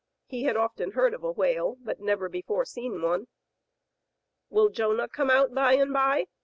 [0.25, 3.27] He had often heard of a whale, but never before seen one.
[4.49, 6.25] Will Jonah come out by and by?"